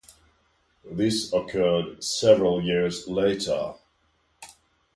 [0.91, 3.75] This occurred several years later.